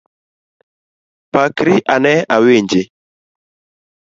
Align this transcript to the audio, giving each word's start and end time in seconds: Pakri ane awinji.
Pakri 1.33 1.75
ane 1.93 2.13
awinji. 2.35 2.81